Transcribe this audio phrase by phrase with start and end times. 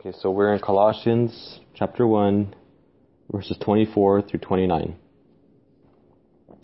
[0.00, 2.54] Okay, so we're in Colossians chapter 1,
[3.32, 4.94] verses 24 through 29.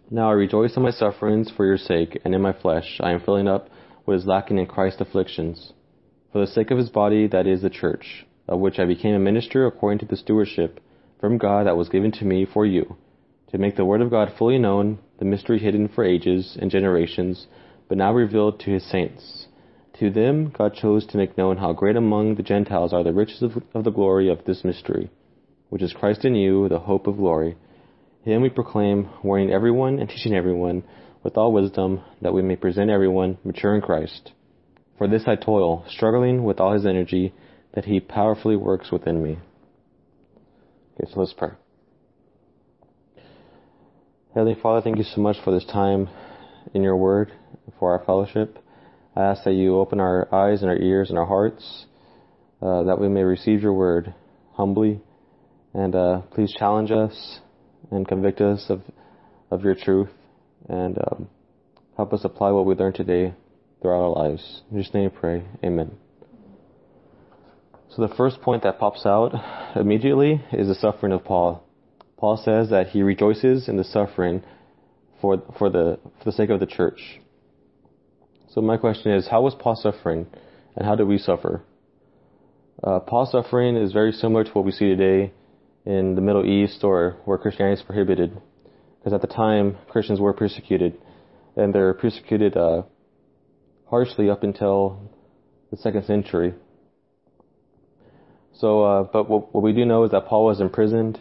[0.09, 3.19] Now I rejoice in my sufferings for your sake, and in my flesh I am
[3.19, 3.69] filling up
[4.05, 5.73] what is lacking in Christ's afflictions,
[6.31, 9.19] for the sake of his body, that is the church, of which I became a
[9.19, 10.79] minister according to the stewardship
[11.19, 12.97] from God that was given to me for you,
[13.51, 17.49] to make the word of God fully known, the mystery hidden for ages and generations,
[17.89, 19.49] but now revealed to his saints.
[20.01, 23.43] To them God chose to make known how great among the Gentiles are the riches
[23.43, 25.11] of, of the glory of this mystery,
[25.69, 27.57] which is Christ in you, the hope of glory.
[28.25, 30.83] Him we proclaim, warning everyone and teaching everyone
[31.23, 34.33] with all wisdom, that we may present everyone mature in Christ.
[34.99, 37.33] For this I toil, struggling with all his energy,
[37.75, 39.39] that he powerfully works within me.
[40.95, 41.51] Okay, so let's pray.
[44.35, 46.09] Heavenly Father, thank you so much for this time
[46.73, 47.33] in your word,
[47.79, 48.59] for our fellowship.
[49.17, 51.87] I ask that you open our eyes and our ears and our hearts,
[52.61, 54.13] uh, that we may receive your word
[54.55, 55.01] humbly,
[55.73, 57.41] and uh, please challenge us
[57.91, 58.83] and convict us of,
[59.51, 60.11] of your truth,
[60.69, 61.29] and um,
[61.97, 63.35] help us apply what we learned today
[63.81, 64.63] throughout our lives.
[64.71, 65.45] In Jesus' name we pray.
[65.63, 65.93] Amen.
[67.91, 69.33] So the first point that pops out
[69.77, 71.63] immediately is the suffering of Paul.
[72.17, 74.43] Paul says that he rejoices in the suffering
[75.21, 77.21] for, for, the, for the sake of the church.
[78.55, 80.29] So my question is, how was Paul suffering,
[80.77, 81.65] and how do we suffer?
[82.85, 85.33] Uh, Paul's suffering is very similar to what we see today
[85.85, 88.41] in the Middle East or where Christianity is prohibited,
[88.99, 90.97] because at the time Christians were persecuted,
[91.57, 92.83] and they're persecuted uh,
[93.91, 95.11] harshly up until
[95.73, 96.55] the second century.
[98.53, 101.21] So, uh, but what, what, we do know is that Paul was imprisoned.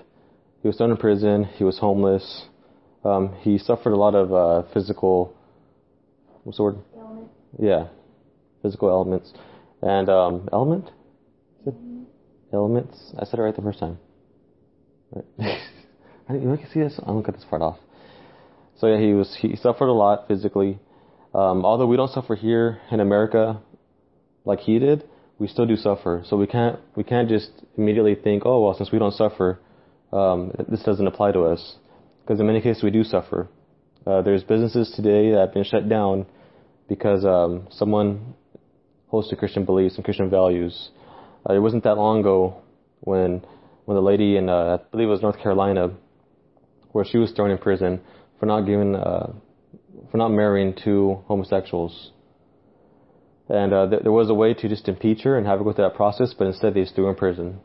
[0.62, 1.46] He was thrown in prison.
[1.46, 2.46] He was homeless.
[3.04, 5.36] Um, he suffered a lot of uh, physical,
[6.44, 6.78] what's the word?
[7.60, 7.88] Yeah,
[8.62, 9.32] physical elements.
[9.82, 10.90] And um, element?
[12.54, 13.14] Elements?
[13.20, 13.98] I said it right the first time.
[15.12, 15.26] Right.
[16.30, 16.98] I you can see this.
[17.00, 17.78] I'm gonna cut this part off.
[18.80, 20.80] So yeah, he was he suffered a lot physically.
[21.34, 23.60] Um, although we don't suffer here in America
[24.46, 25.04] like he did,
[25.40, 26.24] we still do suffer.
[26.28, 29.60] So we can't we can't just immediately think, oh well, since we don't suffer,
[30.12, 31.76] um, this doesn't apply to us.
[32.22, 33.50] Because in many cases we do suffer.
[34.06, 36.26] Uh, there's businesses today that have been shut down
[36.88, 38.34] because um, someone
[39.08, 40.90] holds to Christian beliefs and Christian values.
[41.48, 42.62] Uh, it wasn't that long ago
[43.02, 43.46] when
[43.86, 45.92] when the lady in uh, I believe it was North Carolina,
[46.92, 48.02] where she was thrown in prison
[48.40, 49.34] for not giving uh,
[50.12, 52.12] for not marrying two homosexuals.
[53.50, 55.74] And uh, th- there was a way to just impeach her and have her go
[55.74, 57.60] through that process, but instead they just threw her in prison.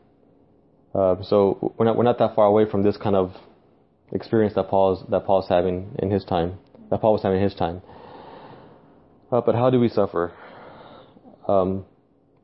[0.93, 3.33] Uh, so we're not we're not that far away from this kind of
[4.11, 6.57] experience that Paul's that Paul's having in his time,
[6.89, 7.81] that Paul was having in his time.
[9.31, 10.33] Uh, but how do we suffer?
[11.47, 11.85] Um,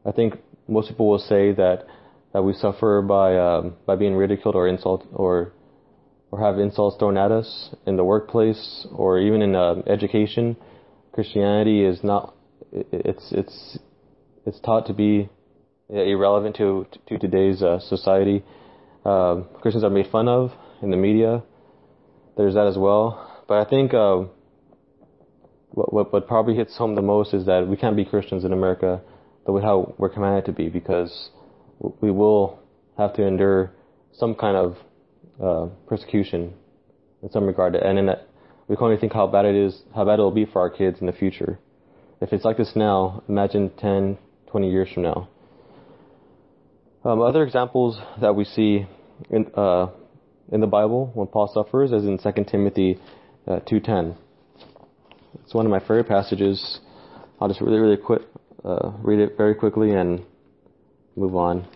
[0.06, 0.36] I think
[0.68, 1.86] most people will say that
[2.34, 5.54] that we suffer by um, by being ridiculed or insult or
[6.32, 10.58] or have insults thrown at us in the workplace or even in uh, education.
[11.14, 12.36] Christianity is not
[12.72, 13.80] it's it's
[14.46, 15.30] it's taught to be
[15.90, 18.44] irrelevant to to today's uh, society.
[19.04, 21.44] Uh, Christians are made fun of in the media.
[22.38, 23.44] There's that as well.
[23.48, 23.94] But I think
[25.76, 28.54] what, what, what probably hits home the most is that we can't be Christians in
[28.54, 29.02] America
[29.46, 31.30] the way how we're commanded to be because
[32.02, 32.60] we will
[32.98, 33.72] have to endure
[34.14, 34.78] some kind of
[35.44, 36.54] uh, persecution
[37.22, 37.76] in some regard.
[37.76, 38.28] And in that,
[38.68, 40.70] we can only think how bad it is, how bad it will be for our
[40.70, 41.60] kids in the future.
[42.22, 45.28] If it's like this now, imagine 10, 20 years from now.
[47.04, 48.88] Um, other examples that we see
[49.30, 49.90] in, uh,
[50.52, 52.98] in the Bible when Paul suffers is in 2 Timothy
[53.46, 54.16] uh, 2.10.
[55.44, 56.80] It's one of my favorite passages.
[57.40, 58.22] I'll just really, really quick
[58.64, 60.24] uh, read it very quickly and
[61.16, 61.68] move on.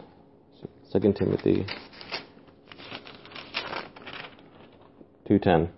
[0.90, 1.66] Second Timothy
[5.28, 5.70] two ten.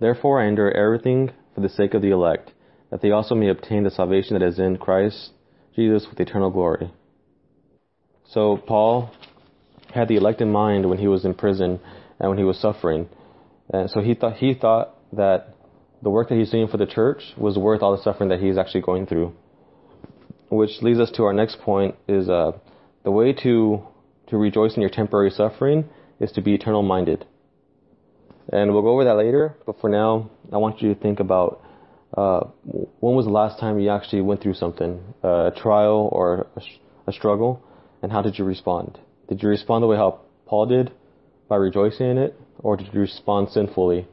[0.00, 2.52] Therefore I endure everything for the sake of the elect,
[2.90, 5.30] that they also may obtain the salvation that is in Christ
[5.74, 6.90] Jesus with eternal glory.
[8.28, 9.12] So Paul
[9.94, 11.78] had the elect in mind when he was in prison
[12.18, 13.08] and when he was suffering.
[13.70, 15.54] And so he thought he thought that
[16.02, 18.58] the work that he's doing for the church was worth all the suffering that he's
[18.58, 19.32] actually going through.
[20.48, 22.52] Which leads us to our next point is uh,
[23.04, 23.86] the way to
[24.28, 25.84] to rejoice in your temporary suffering
[26.20, 27.24] is to be eternal minded.
[28.52, 31.62] And we'll go over that later, but for now, I want you to think about
[32.16, 36.46] uh, when was the last time you actually went through something, uh, a trial or
[36.56, 36.62] a,
[37.08, 37.62] a struggle,
[38.02, 38.98] and how did you respond?
[39.28, 40.92] Did you respond the way how Paul did,
[41.48, 44.06] by rejoicing in it, or did you respond sinfully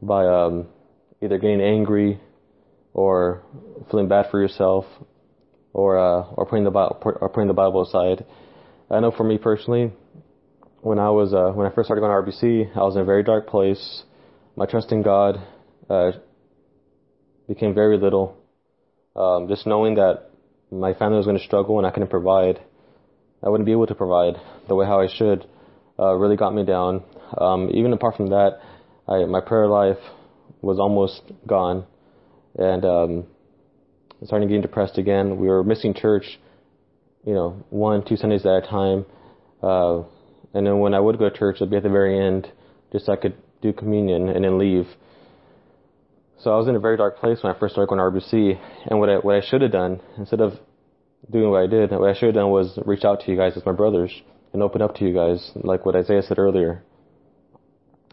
[0.00, 0.66] by um,
[1.22, 2.20] either getting angry
[2.94, 3.42] or
[3.90, 4.84] feeling bad for yourself
[5.72, 8.24] or uh, or putting the Bible or putting the Bible aside.
[8.90, 9.92] I know for me personally,
[10.80, 13.04] when I was uh, when I first started going to RBC, I was in a
[13.04, 14.02] very dark place.
[14.56, 15.40] My trust in God
[15.88, 16.12] uh,
[17.46, 18.36] became very little.
[19.14, 20.30] Um, just knowing that
[20.70, 22.60] my family was going to struggle and I couldn't provide,
[23.42, 24.34] I wouldn't be able to provide
[24.68, 25.46] the way how I should,
[25.98, 27.02] uh, really got me down.
[27.36, 28.60] Um, even apart from that,
[29.08, 29.98] I, my prayer life
[30.60, 31.86] was almost gone,
[32.56, 33.26] and um,
[34.24, 35.38] starting getting depressed again.
[35.38, 36.38] We were missing church,
[37.24, 39.06] you know, one, two Sundays at a time.
[39.62, 40.02] Uh,
[40.54, 42.50] and then when I would go to church, it'd be at the very end,
[42.92, 44.86] just so I could do communion and then leave.
[46.40, 48.60] So I was in a very dark place when I first started going to RBC.
[48.86, 50.54] And what I, what I should have done, instead of
[51.30, 53.56] doing what I did, what I should have done was reach out to you guys
[53.56, 54.12] as my brothers
[54.52, 56.82] and open up to you guys, like what Isaiah said earlier.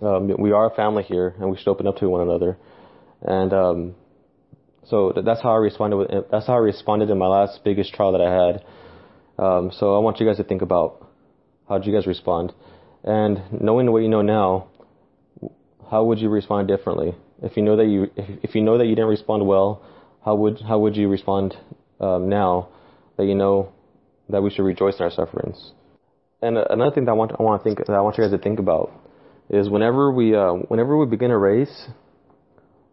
[0.01, 2.57] Um, we are a family here, and we should open up to one another.
[3.21, 3.95] And um,
[4.85, 5.97] so that's how I responded.
[5.97, 8.65] With, that's how I responded in my last biggest trial that I had.
[9.37, 11.07] Um, so I want you guys to think about
[11.67, 12.53] how did you guys respond,
[13.03, 14.67] and knowing what you know now,
[15.89, 17.15] how would you respond differently?
[17.41, 19.83] If you know that you if, you know that you didn't respond well,
[20.23, 21.55] how would how would you respond
[21.99, 22.69] um, now
[23.17, 23.71] that you know
[24.29, 25.71] that we should rejoice in our sufferings?
[26.41, 28.23] And uh, another thing that I want I want to think that I want you
[28.23, 28.91] guys to think about
[29.49, 31.87] is whenever we uh, whenever we begin a race,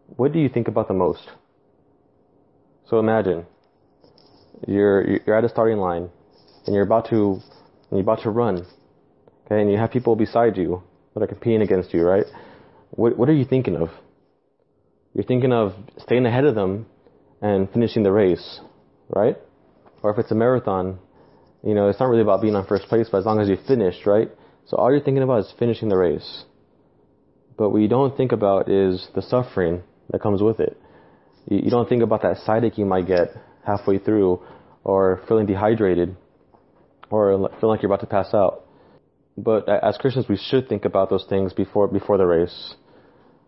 [0.07, 1.29] what do you think about the most?
[2.89, 3.45] So imagine
[4.67, 6.09] you're you're at a starting line
[6.65, 7.39] and you're about to
[7.91, 8.65] you're about to run,
[9.45, 10.83] okay, and you have people beside you
[11.13, 12.25] that are competing against you, right?
[12.91, 13.89] What what are you thinking of?
[15.13, 16.87] You're thinking of staying ahead of them
[17.41, 18.59] and finishing the race,
[19.09, 19.37] right?
[20.01, 20.99] Or if it's a marathon,
[21.63, 23.57] you know, it's not really about being on first place, but as long as you
[23.67, 24.29] finished, right?
[24.65, 26.45] So all you're thinking about is finishing the race.
[27.57, 30.77] But what you don't think about is the suffering that comes with it.
[31.49, 33.29] You, you don't think about that side you might get
[33.65, 34.41] halfway through,
[34.83, 36.15] or feeling dehydrated,
[37.09, 38.65] or feeling like you're about to pass out.
[39.37, 42.75] But as Christians, we should think about those things before before the race.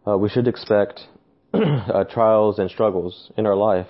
[0.07, 1.01] Uh, we should expect
[1.53, 3.87] uh, trials and struggles in our life.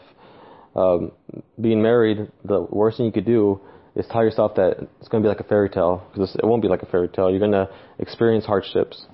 [0.75, 1.11] Um,
[1.59, 3.61] being married, the worst thing you could do
[3.95, 6.61] is tell yourself that it's going to be like a fairy tale because it won't
[6.61, 7.29] be like a fairy tale.
[7.29, 9.05] You're going to experience hardships,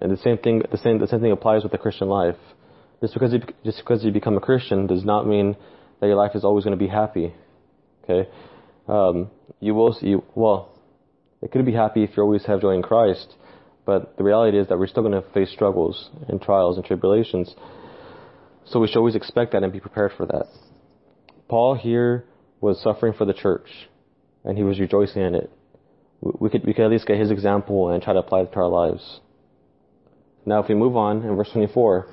[0.00, 2.36] and the same thing the same the same thing applies with the Christian life.
[3.00, 5.56] Just because you, just because you become a Christian does not mean
[6.00, 7.34] that your life is always going to be happy.
[8.04, 8.28] Okay,
[8.88, 9.30] um,
[9.60, 10.70] you will you well,
[11.42, 13.34] it could be happy if you always have joy in Christ,
[13.84, 17.54] but the reality is that we're still going to face struggles and trials and tribulations.
[18.66, 20.46] So we should always expect that and be prepared for that.
[21.48, 22.24] Paul here
[22.60, 23.68] was suffering for the church,
[24.44, 25.50] and he was rejoicing in it.
[26.20, 28.58] We could we could at least get his example and try to apply it to
[28.58, 29.20] our lives.
[30.44, 32.06] Now, if we move on in verse 24.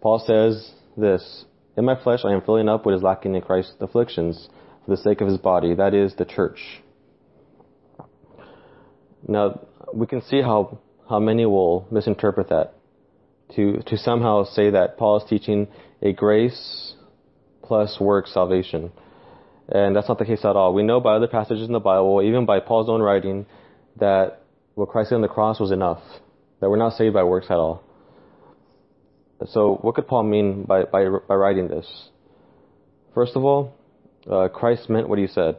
[0.00, 1.44] Paul says this
[1.76, 4.48] In my flesh I am filling up what is lacking in Christ's afflictions
[4.84, 6.82] for the sake of his body, that is, the church.
[9.26, 9.60] Now,
[9.94, 12.74] we can see how, how many will misinterpret that
[13.54, 15.68] to, to somehow say that Paul is teaching
[16.02, 16.94] a grace
[17.62, 18.90] plus work salvation.
[19.72, 20.74] And that's not the case at all.
[20.74, 23.46] We know by other passages in the Bible, even by Paul's own writing,
[23.98, 24.42] that
[24.74, 26.02] what Christ did on the cross was enough.
[26.60, 27.82] That we're not saved by works at all.
[29.46, 32.10] So, what could Paul mean by, by, by writing this?
[33.14, 33.74] First of all,
[34.30, 35.56] uh, Christ meant what he said.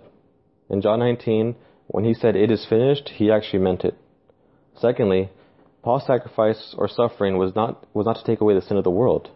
[0.70, 1.55] In John 19,
[1.88, 3.98] when he said, It is finished, he actually meant it.
[4.79, 5.32] Secondly,
[5.82, 8.91] Paul's sacrifice or suffering was not, was not to take away the sin of the
[8.91, 9.29] world.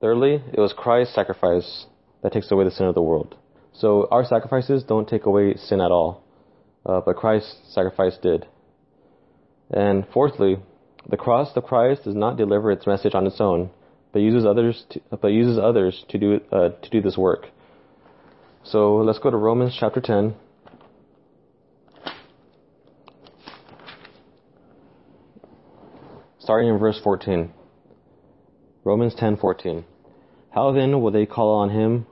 [0.00, 1.86] Thirdly, it was Christ's sacrifice
[2.22, 3.36] that takes away the sin of the world.
[3.72, 6.22] So our sacrifices don't take away sin at all,
[6.84, 8.46] uh, but Christ's sacrifice did.
[9.70, 10.56] And fourthly,
[11.08, 13.70] the cross of Christ does not deliver its message on its own,
[14.12, 17.46] but uses others to, but uses others to do uh, to do this work.
[18.64, 20.34] So let's go to Romans chapter 10.
[26.40, 27.52] Starting in verse 14.
[28.82, 29.84] Romans 10:14.
[30.50, 32.06] How then will they call on him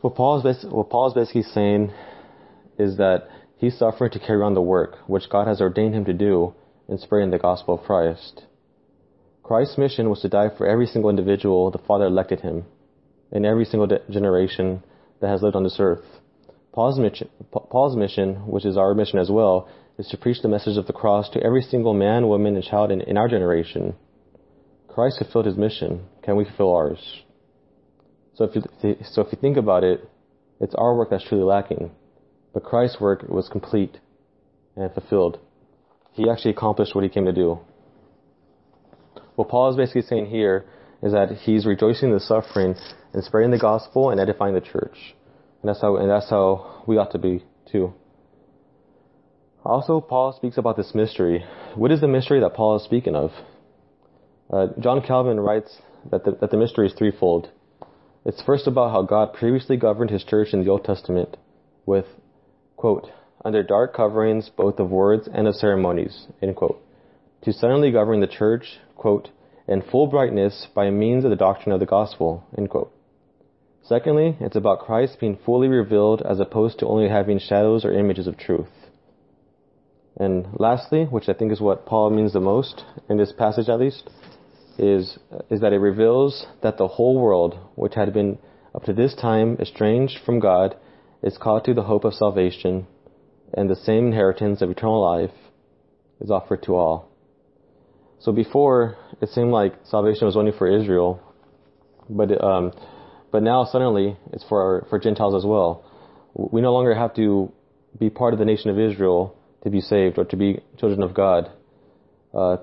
[0.00, 1.92] What Paul is, what basically saying
[2.78, 3.28] is that
[3.58, 6.54] he's suffering to carry on the work which God has ordained him to do
[6.88, 8.44] in spreading the gospel of Christ.
[9.42, 12.64] Christ's mission was to die for every single individual the Father elected him.
[13.32, 14.82] in every single de- generation
[15.20, 16.04] that has lived on this earth.
[16.72, 20.76] Paul's mission, Paul's mission, which is our mission as well, is to preach the message
[20.76, 23.94] of the cross to every single man, woman, and child in, in our generation.
[24.88, 26.06] Christ fulfilled his mission.
[26.22, 27.22] Can we fulfill ours?
[28.40, 28.62] So if you,
[29.04, 30.08] so if you think about it,
[30.62, 31.90] it's our work that's truly lacking.
[32.54, 33.98] But Christ's work was complete
[34.76, 35.38] and fulfilled.
[36.12, 37.58] He actually accomplished what he came to do.
[39.34, 40.64] What Paul is basically saying here
[41.02, 42.76] is that he's rejoicing in the suffering
[43.12, 45.14] and spreading the gospel and edifying the church.
[45.60, 47.92] And that's how, and that's how we ought to be too.
[49.66, 51.44] Also, Paul speaks about this mystery.
[51.74, 53.32] What is the mystery that Paul is speaking of?
[54.50, 55.76] Uh, John Calvin writes
[56.10, 57.50] that the, that the mystery is threefold.
[58.24, 61.36] It's first about how God previously governed his church in the Old Testament
[61.86, 62.04] with,
[62.76, 63.08] quote,
[63.44, 66.82] under dark coverings both of words and of ceremonies, end quote,
[67.42, 69.30] to suddenly govern the church, quote,
[69.66, 72.92] in full brightness by means of the doctrine of the gospel, end quote.
[73.82, 78.26] Secondly, it's about Christ being fully revealed as opposed to only having shadows or images
[78.26, 78.68] of truth.
[80.18, 83.80] And lastly, which I think is what Paul means the most in this passage at
[83.80, 84.10] least,
[84.78, 85.18] is,
[85.50, 88.38] is that it reveals that the whole world, which had been
[88.74, 90.76] up to this time estranged from God,
[91.22, 92.86] is called to the hope of salvation,
[93.52, 95.34] and the same inheritance of eternal life
[96.20, 97.10] is offered to all.
[98.20, 101.20] So before, it seemed like salvation was only for Israel,
[102.08, 102.72] but um,
[103.32, 105.84] but now suddenly it's for for Gentiles as well.
[106.34, 107.52] We no longer have to
[107.98, 109.34] be part of the nation of Israel
[109.64, 111.50] to be saved or to be children of God.
[112.32, 112.58] Uh,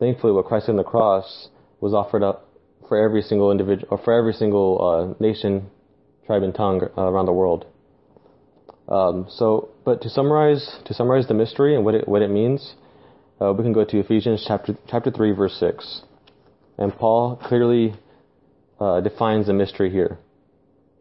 [0.00, 1.48] thankfully, what Christ on the cross
[1.80, 2.48] was offered up
[2.88, 5.70] for every single individual or for every single uh, nation,
[6.26, 7.66] tribe, and tongue uh, around the world.
[8.88, 12.74] Um, so, but to summarize, to summarize the mystery and what it what it means,
[13.40, 16.02] uh, we can go to Ephesians chapter chapter three, verse six,
[16.76, 17.94] and Paul clearly
[18.80, 20.18] uh, defines the mystery here.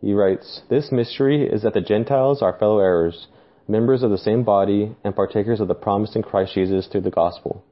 [0.01, 3.27] He writes, "This mystery is that the Gentiles are fellow heirs,
[3.67, 7.09] members of the same body, and partakers of the promise in Christ Jesus through the
[7.09, 7.63] gospel."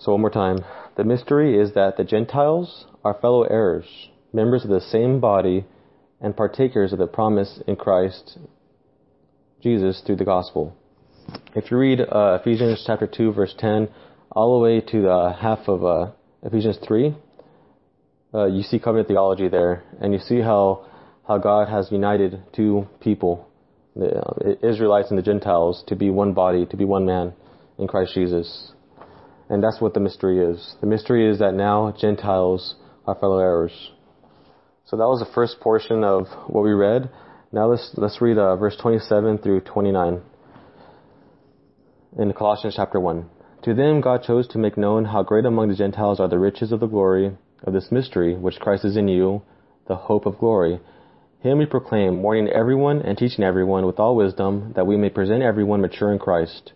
[0.00, 0.64] So one more time,
[0.96, 3.84] the mystery is that the Gentiles are fellow heirs,
[4.32, 5.64] members of the same body,
[6.20, 8.38] and partakers of the promise in Christ
[9.62, 10.76] Jesus through the gospel.
[11.54, 13.88] If you read uh, Ephesians chapter 2 verse 10
[14.32, 16.12] all the way to the half of uh,
[16.42, 17.16] Ephesians 3,
[18.34, 20.86] uh, you see covenant theology there, and you see how
[21.26, 23.48] how God has united two people,
[23.96, 27.32] the uh, Israelites and the Gentiles, to be one body, to be one man
[27.78, 28.72] in Christ Jesus.
[29.48, 30.74] And that's what the mystery is.
[30.80, 32.74] The mystery is that now Gentiles
[33.06, 33.92] are fellow heirs.
[34.86, 37.10] So that was the first portion of what we read.
[37.52, 40.20] Now let's let's read uh, verse 27 through 29
[42.18, 43.26] in Colossians chapter 1.
[43.64, 46.72] To them God chose to make known how great among the Gentiles are the riches
[46.72, 49.42] of the glory of this mystery, which Christ is in you,
[49.88, 50.80] the hope of glory.
[51.40, 55.42] Him we proclaim, warning everyone and teaching everyone with all wisdom, that we may present
[55.42, 56.72] everyone mature in Christ.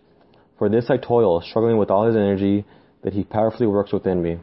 [0.61, 2.65] For this I toil, struggling with all his energy,
[3.01, 4.37] that he powerfully works within me.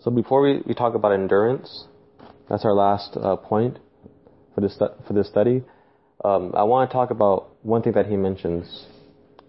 [0.00, 1.84] So before we, we talk about endurance,
[2.48, 3.78] that's our last uh, point
[4.52, 5.62] for this for this study.
[6.24, 8.86] Um, I want to talk about one thing that he mentions.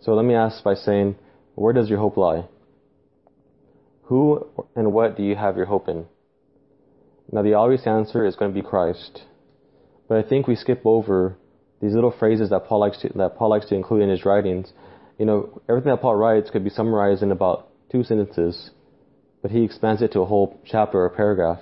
[0.01, 1.15] So let me ask by saying,
[1.55, 2.45] where does your hope lie?
[4.03, 4.45] Who
[4.75, 6.05] and what do you have your hope in?
[7.31, 9.23] Now the obvious answer is going to be Christ,
[10.07, 11.35] but I think we skip over
[11.81, 14.71] these little phrases that Paul likes to that Paul likes to include in his writings.
[15.17, 18.71] You know, everything that Paul writes could be summarized in about two sentences
[19.41, 21.59] but he expands it to a whole chapter or paragraph.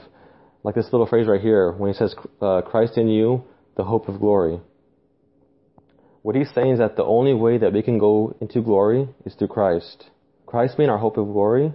[0.64, 3.44] Like this little phrase right here, when he says, uh, Christ in you,
[3.78, 4.60] the hope of glory.
[6.22, 9.36] What he's saying is that the only way that we can go into glory is
[9.36, 10.10] through Christ.
[10.46, 11.72] Christ being our hope of glory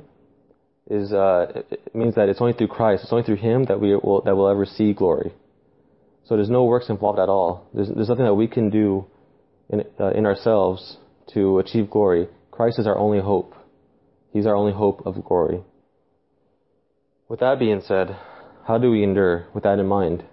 [0.91, 3.97] is uh, it means that it's only through Christ, it's only through Him that we
[3.97, 5.33] will that we'll ever see glory.
[6.25, 7.69] So there's no works involved at all.
[7.75, 9.07] There's, there's nothing that we can do
[9.69, 10.97] in uh, in ourselves
[11.35, 12.29] to achieve glory.
[12.51, 13.55] Christ is our only hope.
[14.33, 15.63] He's our only hope of glory.
[17.29, 18.17] With that being said,
[18.67, 20.25] how do we endure with that in mind?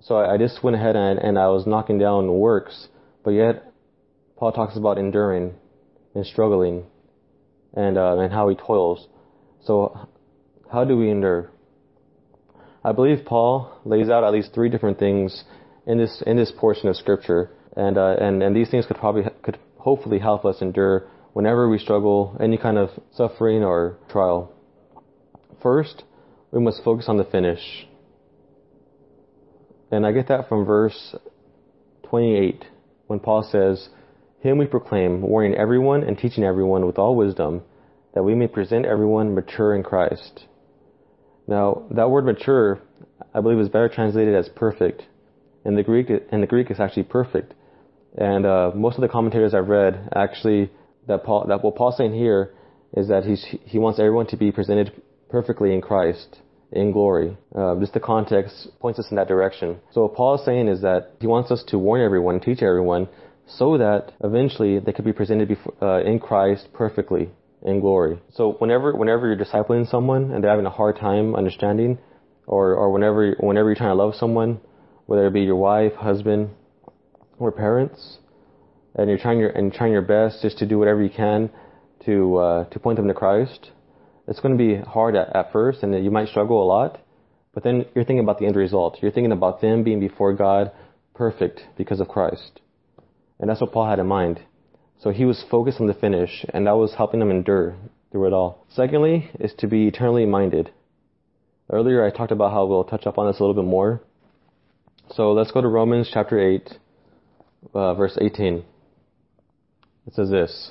[0.00, 2.88] So I, I just went ahead and, and I was knocking down works,
[3.24, 3.72] but yet
[4.36, 5.54] Paul talks about enduring
[6.14, 6.84] and struggling
[7.74, 9.06] and uh, and how he toils.
[9.64, 10.08] So
[10.70, 11.50] how do we endure?
[12.84, 15.44] I believe Paul lays out at least three different things
[15.86, 19.24] in this in this portion of scripture, and uh, and and these things could probably
[19.42, 24.52] could hopefully help us endure whenever we struggle any kind of suffering or trial.
[25.62, 26.02] First,
[26.50, 27.86] we must focus on the finish.
[29.90, 31.14] And I get that from verse
[32.08, 32.64] 28
[33.06, 33.88] when Paul says,
[34.40, 37.62] Him we proclaim, warning everyone and teaching everyone with all wisdom,
[38.14, 40.46] that we may present everyone mature in Christ.
[41.46, 42.80] Now, that word mature,
[43.34, 45.02] I believe, is better translated as perfect.
[45.64, 47.54] In the Greek, in the Greek, it's actually perfect.
[48.16, 50.70] And uh, most of the commentators I've read actually
[51.08, 52.54] that Paul that what Paul's saying here
[52.96, 54.92] is that he's he wants everyone to be presented
[55.30, 56.40] perfectly in Christ
[56.72, 57.36] in glory.
[57.54, 59.78] Uh, just the context points us in that direction.
[59.92, 63.08] So what Paul is saying is that he wants us to warn everyone, teach everyone,
[63.46, 67.30] so that eventually they could be presented before, uh, in Christ perfectly
[67.64, 68.20] in glory.
[68.34, 71.98] So whenever whenever you're discipling someone and they're having a hard time understanding,
[72.46, 74.60] or or whenever whenever you're trying to love someone,
[75.06, 76.50] whether it be your wife, husband,
[77.38, 78.18] or parents,
[78.94, 81.50] and you're trying your and trying your best just to do whatever you can
[82.04, 83.70] to uh, to point them to Christ,
[84.26, 87.00] it's going to be hard at, at first, and you might struggle a lot.
[87.54, 88.98] But then you're thinking about the end result.
[89.02, 90.72] You're thinking about them being before God
[91.14, 92.60] perfect because of Christ.
[93.38, 94.40] And that's what Paul had in mind.
[95.02, 97.74] So he was focused on the finish, and that was helping him endure
[98.12, 98.64] through it all.
[98.68, 100.70] Secondly, is to be eternally minded.
[101.68, 104.00] Earlier I talked about how we'll touch up on this a little bit more.
[105.10, 106.78] So let's go to Romans chapter 8,
[107.74, 108.64] uh, verse 18.
[110.06, 110.70] It says this.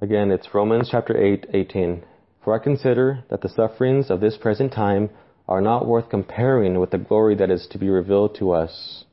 [0.00, 2.04] Again, it's Romans chapter 8, 18.
[2.44, 5.10] For I consider that the sufferings of this present time
[5.48, 9.03] are not worth comparing with the glory that is to be revealed to us.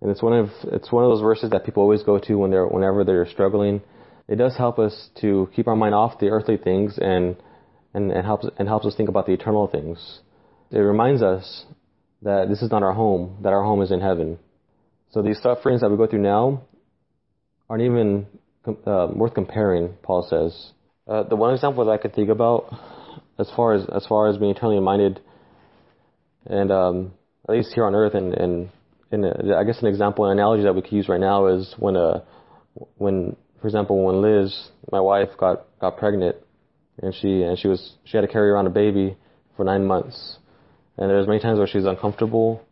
[0.00, 2.50] And it's one of it's one of those verses that people always go to when
[2.50, 3.82] they're whenever they're struggling.
[4.28, 7.36] It does help us to keep our mind off the earthly things and
[7.94, 10.20] and, and helps and helps us think about the eternal things.
[10.70, 11.64] It reminds us
[12.22, 14.38] that this is not our home, that our home is in heaven.
[15.10, 16.62] So these sufferings that we go through now
[17.68, 18.26] aren't even
[18.86, 20.72] uh, worth comparing, Paul says.
[21.06, 22.72] Uh, the one example that I could think about,
[23.38, 25.20] as far as as far as being eternally minded,
[26.46, 27.12] and um,
[27.48, 28.70] at least here on earth, and and,
[29.10, 31.74] and uh, I guess an example, an analogy that we could use right now is
[31.78, 32.20] when uh
[32.96, 36.36] when for example when Liz, my wife, got got pregnant,
[37.02, 39.16] and she and she was she had to carry around a baby
[39.56, 40.38] for nine months,
[40.96, 42.62] and there was many times where she was uncomfortable,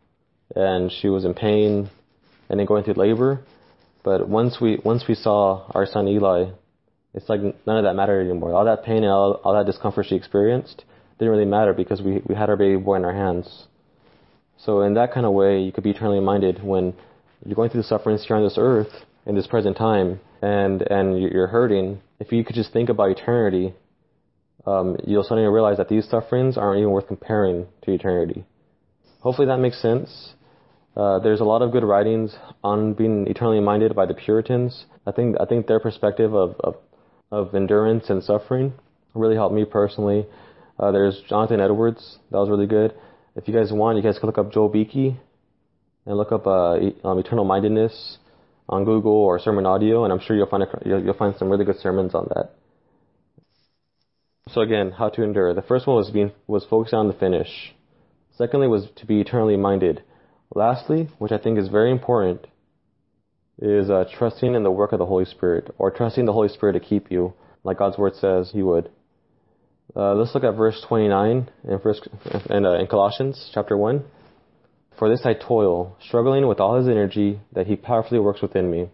[0.55, 1.91] and she was in pain,
[2.49, 3.41] and then going through labor.
[4.05, 6.51] But once we once we saw our son Eli,
[7.15, 8.55] it's like none of that mattered anymore.
[8.55, 10.85] All that pain and all, all that discomfort she experienced
[11.19, 13.67] didn't really matter because we we had our baby boy in our hands.
[14.59, 16.95] So in that kind of way, you could be eternally minded when
[17.45, 18.92] you're going through the sufferings here on this earth
[19.27, 22.01] in this present time, and and you're hurting.
[22.21, 23.75] If you could just think about eternity,
[24.66, 28.45] um, you'll suddenly realize that these sufferings aren't even worth comparing to eternity.
[29.21, 30.35] Hopefully that makes sense.
[30.97, 34.87] Uh, there's a lot of good writings on being eternally minded by the Puritans.
[35.07, 36.77] I think I think their perspective of of,
[37.31, 38.73] of endurance and suffering
[39.14, 40.27] really helped me personally.
[40.79, 42.95] Uh, there's Jonathan Edwards, that was really good.
[43.37, 45.14] If you guys want, you guys can look up Joel Beeke
[46.07, 48.16] and look up uh, um, Eternal Mindedness
[48.66, 51.51] on Google or Sermon Audio, and I'm sure you'll find a, you'll, you'll find some
[51.51, 52.55] really good sermons on that.
[54.49, 55.53] So again, how to endure.
[55.53, 57.75] The first one was being was focusing on the finish.
[58.38, 60.03] Secondly, was to be eternally minded.
[60.55, 62.46] Lastly, which I think is very important,
[63.59, 66.72] is uh, trusting in the work of the Holy Spirit, or trusting the Holy Spirit
[66.72, 68.88] to keep you, like God's Word says He would.
[69.94, 72.09] Uh, let's look at verse 29 in, first,
[72.51, 74.05] uh, in Colossians chapter 1.
[74.99, 78.88] For this I toil, struggling with all His energy that He powerfully works within me.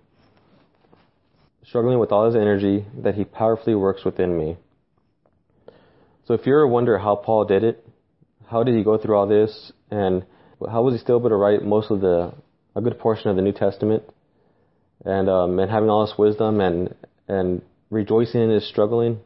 [1.64, 4.56] Struggling with all His energy that He powerfully works within me.
[6.24, 7.86] So if you ever wonder how Paul did it,
[8.46, 10.24] how did he go through all this, and
[10.70, 12.32] how was he still able to write most of the
[12.76, 14.02] a good portion of the New Testament,
[15.04, 16.94] and um, and having all this wisdom and
[17.28, 19.20] and rejoicing in his struggling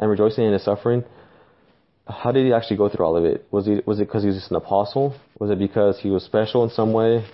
[0.00, 1.04] and rejoicing in his suffering.
[2.08, 3.46] How did he actually go through all of it?
[3.52, 5.14] Was he was it because he was just an apostle?
[5.38, 7.24] Was it because he was special in some way?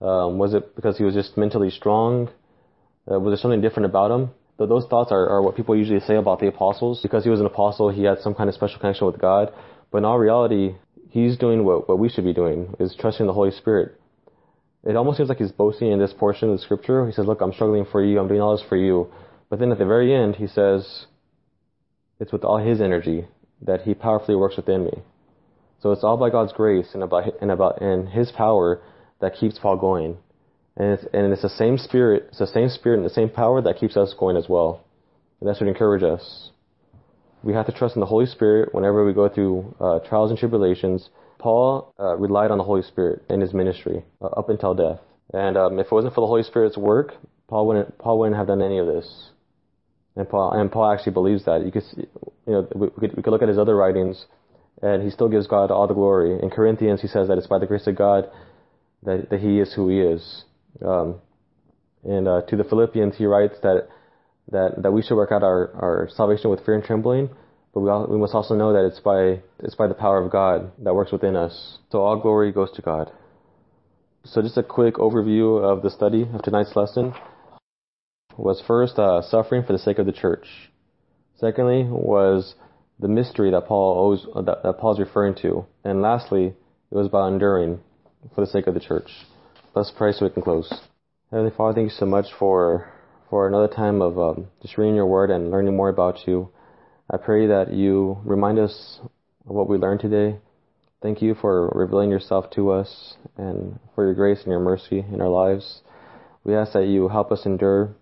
[0.00, 2.28] Um, was it because he was just mentally strong?
[3.10, 4.30] Uh, was there something different about him?
[4.66, 7.00] those thoughts are, are what people usually say about the apostles.
[7.00, 9.52] Because he was an apostle, he had some kind of special connection with God.
[9.92, 10.74] But in all reality,
[11.10, 14.00] he's doing what, what we should be doing, is trusting the Holy Spirit.
[14.84, 17.06] It almost seems like he's boasting in this portion of the scripture.
[17.06, 18.18] He says, look, I'm struggling for you.
[18.18, 19.12] I'm doing all this for you.
[19.48, 21.06] But then at the very end, he says,
[22.20, 23.26] it's with all his energy
[23.62, 25.02] that he powerfully works within me.
[25.80, 28.82] So it's all by God's grace and about, and about, and his power
[29.20, 30.16] that keeps Paul going.
[30.76, 33.60] And it's, and it's the same spirit, it's the same spirit and the same power
[33.62, 34.84] that keeps us going as well.
[35.40, 36.50] And that should encourage us
[37.42, 40.38] we have to trust in the Holy Spirit whenever we go through uh, trials and
[40.38, 41.08] tribulations.
[41.38, 45.00] Paul uh, relied on the Holy Spirit in his ministry uh, up until death.
[45.32, 47.14] And um, if it wasn't for the Holy Spirit's work,
[47.48, 49.30] Paul wouldn't Paul wouldn't have done any of this.
[50.18, 51.64] And Paul and Paul actually believes that.
[51.64, 54.26] You could you know we, could, we could look at his other writings,
[54.82, 56.38] and he still gives God all the glory.
[56.42, 58.28] In Corinthians, he says that it's by the grace of God
[59.04, 60.44] that that he is who he is.
[60.84, 61.20] Um,
[62.04, 63.88] and uh, to the Philippians, he writes that
[64.50, 67.28] that, that we should work out our, our salvation with fear and trembling,
[67.74, 70.32] but we, all, we must also know that it's by, it's by the power of
[70.32, 71.78] God that works within us.
[71.90, 73.10] So all glory goes to God.
[74.24, 77.14] So just a quick overview of the study of tonight's lesson
[78.38, 80.46] was first uh, suffering for the sake of the church.
[81.36, 82.54] Secondly was
[82.98, 86.54] the mystery that Paul always, that, that Paul's referring to, and lastly
[86.90, 87.80] it was about enduring
[88.34, 89.10] for the sake of the church.
[89.74, 90.72] Let's pray so we can close.
[91.30, 92.92] Heavenly Father, thank you so much for
[93.28, 96.48] for another time of um, just reading your word and learning more about you.
[97.10, 99.00] I pray that you remind us
[99.46, 100.38] of what we learned today.
[101.02, 105.20] Thank you for revealing yourself to us and for your grace and your mercy in
[105.20, 105.82] our lives.
[106.44, 107.94] We ask that you help us endure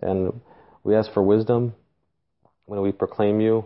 [0.00, 0.40] and
[0.82, 1.74] we ask for wisdom
[2.66, 3.64] when we proclaim you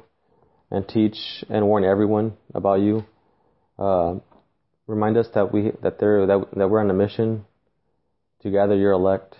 [0.71, 1.17] and teach
[1.49, 3.05] and warn everyone about you.
[3.79, 4.17] Uh,
[4.87, 7.45] remind us that we that there that, that we're on a mission
[8.43, 9.37] to gather your elect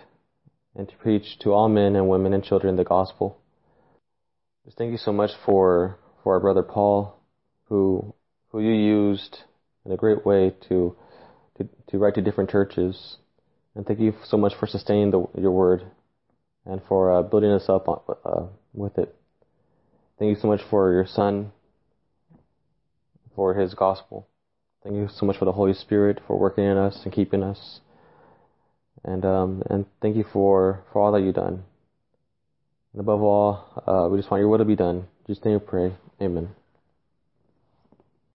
[0.75, 3.37] and to preach to all men and women and children the gospel.
[4.65, 7.19] Just thank you so much for for our brother Paul,
[7.65, 8.13] who
[8.49, 9.39] who you used
[9.85, 10.95] in a great way to
[11.57, 13.17] to, to write to different churches,
[13.75, 15.83] and thank you so much for sustaining the, your word
[16.69, 19.15] and for uh, building us up on, uh, with it.
[20.17, 21.51] Thank you so much for your Son,
[23.35, 24.27] for His gospel.
[24.83, 27.79] Thank you so much for the Holy Spirit for working in us and keeping us.
[29.03, 31.63] And um, and thank you for, for all that you've done.
[32.93, 35.07] And above all, uh, we just want your will to be done.
[35.27, 35.95] Just name you pray.
[36.21, 36.49] Amen.